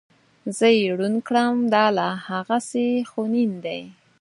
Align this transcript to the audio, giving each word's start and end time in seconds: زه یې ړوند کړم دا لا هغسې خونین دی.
زه 0.57 0.67
یې 0.77 0.85
ړوند 0.97 1.19
کړم 1.27 1.55
دا 1.75 1.85
لا 1.97 2.09
هغسې 2.27 2.87
خونین 3.09 3.51
دی. 3.65 3.81